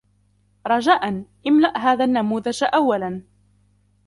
رجاءً، 0.67 1.23
املأ 1.47 1.77
هذا 1.77 2.03
النموذج 2.05 2.63
أولًا. 2.73 3.21